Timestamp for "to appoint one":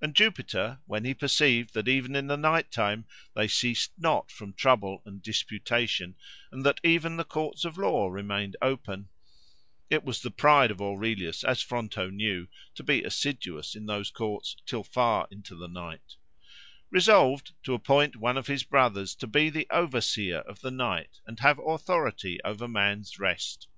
17.64-18.38